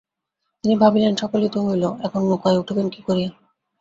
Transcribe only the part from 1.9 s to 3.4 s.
এখন নৌকায় উঠিবেন কী করিয়া।